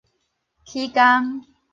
[0.65, 1.45] 起工